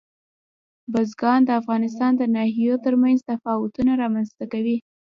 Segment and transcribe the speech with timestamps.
[0.91, 4.77] بزګان د افغانستان د ناحیو ترمنځ تفاوتونه رامنځته کوي.